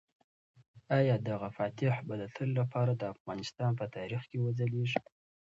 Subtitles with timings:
[0.97, 4.99] آیا دغه فاتح به د تل لپاره د افغانستان په تاریخ کې وځلیږي؟